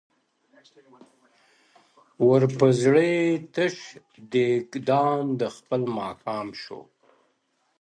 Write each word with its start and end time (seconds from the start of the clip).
•ور 2.27 2.43
په 2.57 2.65
زړه 2.81 3.03
یې 3.15 3.27
تش 3.55 3.75
دېګدان 4.31 5.21
د 5.39 5.41
خپل 5.55 5.81
ماښام 5.97 6.47
سو, 6.63 6.79